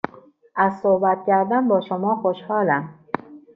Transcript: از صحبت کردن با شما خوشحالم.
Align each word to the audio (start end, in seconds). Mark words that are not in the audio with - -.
از 0.55 0.73
صحبت 0.83 1.17
کردن 1.27 1.67
با 1.67 1.81
شما 1.81 2.15
خوشحالم. 2.15 2.89